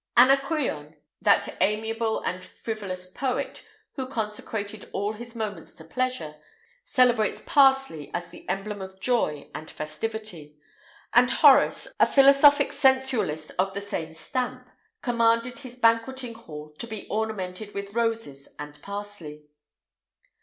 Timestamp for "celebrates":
6.83-7.43